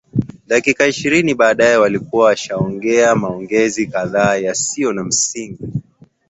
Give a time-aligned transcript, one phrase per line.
[0.47, 5.67] Dakika ishirini baadaye walikuwa wameshaongea maongezi kadhaa yasiyo na msingi